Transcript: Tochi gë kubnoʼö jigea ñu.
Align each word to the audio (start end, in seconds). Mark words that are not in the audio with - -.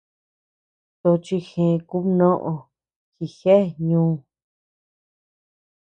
Tochi 1.01 1.37
gë 1.47 1.67
kubnoʼö 1.89 2.53
jigea 3.17 3.61
ñu. 3.87 4.03